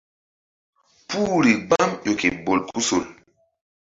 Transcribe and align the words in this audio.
Puhri 1.09 1.53
gbam 1.67 1.89
ƴo 2.03 2.11
ke 2.19 2.27
bolkusol. 2.45 3.03